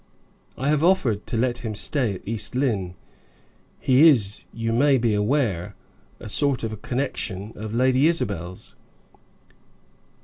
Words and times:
I 0.57 0.69
have 0.69 0.83
offered 0.83 1.27
to 1.27 1.37
let 1.37 1.59
him 1.59 1.75
stay 1.75 2.15
at 2.15 2.27
East 2.27 2.55
Lynne. 2.55 2.95
He 3.79 4.09
is, 4.09 4.45
you 4.51 4.73
may 4.73 4.97
be 4.97 5.13
aware, 5.13 5.75
a 6.19 6.27
sort 6.27 6.63
of 6.63 6.81
connection 6.81 7.53
of 7.55 7.71
Lady 7.71 8.07
Isabel's." 8.07 8.73